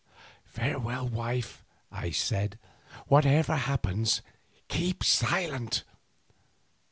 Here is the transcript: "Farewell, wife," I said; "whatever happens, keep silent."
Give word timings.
"Farewell, 0.45 1.07
wife," 1.09 1.63
I 1.91 2.09
said; 2.09 2.57
"whatever 3.05 3.55
happens, 3.55 4.23
keep 4.67 5.03
silent." 5.03 5.83